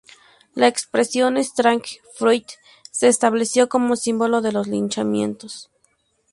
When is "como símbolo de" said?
3.69-4.51